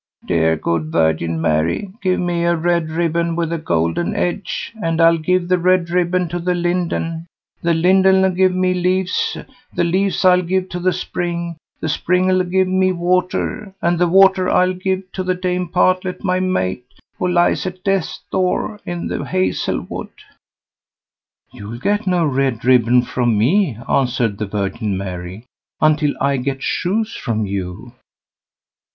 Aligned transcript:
"Dear 0.25 0.55
good 0.55 0.85
Virgin 0.91 1.39
Mary, 1.39 1.91
give 2.01 2.19
me 2.19 2.43
a 2.43 2.55
red 2.55 2.89
ribbon 2.89 3.35
with 3.35 3.53
a 3.53 3.59
golden 3.59 4.15
edge, 4.15 4.73
and 4.81 4.99
I'll 4.99 5.19
give 5.19 5.47
the 5.47 5.59
red 5.59 5.91
ribbon 5.91 6.27
to 6.29 6.39
the 6.39 6.55
Linden, 6.55 7.27
the 7.61 7.75
Linden'll 7.75 8.31
give 8.31 8.51
me 8.55 8.73
leaves, 8.73 9.37
the 9.75 9.83
leaves 9.83 10.25
I'll 10.25 10.41
give 10.41 10.69
to 10.69 10.79
the 10.79 10.91
Spring, 10.91 11.55
the 11.81 11.87
Spring'll 11.87 12.43
give 12.49 12.67
me 12.67 12.91
water, 12.91 13.75
and 13.79 13.99
the 13.99 14.07
water 14.07 14.49
I'll 14.49 14.73
give 14.73 15.03
to 15.11 15.33
Dame 15.35 15.67
Partlet 15.69 16.23
my 16.23 16.39
mate, 16.39 16.95
who 17.19 17.27
lies 17.27 17.67
at 17.67 17.83
death's 17.83 18.23
door, 18.31 18.79
in 18.87 19.07
the 19.07 19.23
hazel 19.23 19.81
wood." 19.87 20.09
"You'll 21.53 21.77
get 21.77 22.07
no 22.07 22.25
red 22.25 22.65
ribbon 22.65 23.03
from 23.03 23.37
me", 23.37 23.77
answered 23.87 24.39
the 24.39 24.47
Virgin 24.47 24.97
Mary, 24.97 25.45
"until 25.79 26.15
I 26.19 26.37
get 26.37 26.63
shoes 26.63 27.13
from 27.15 27.45
you." 27.45 27.93